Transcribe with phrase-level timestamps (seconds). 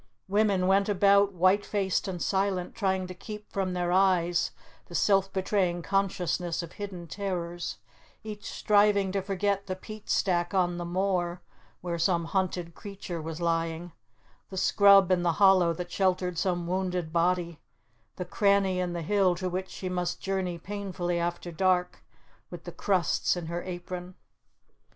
[0.27, 4.49] Women went about, white faced and silent, trying to keep from their eyes
[4.87, 7.77] the self betraying consciousness of hidden terrors;
[8.23, 11.43] each striving to forget the peat stack on the moor
[11.81, 13.91] where some hunted creature was lying,
[14.49, 17.59] the scrub in the hollow that sheltered some wounded body,
[18.15, 22.03] the cranny in the hill to which she must journey painfully after dark
[22.49, 24.15] with the crusts in her apron.